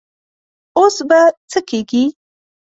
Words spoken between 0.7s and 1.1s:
اوس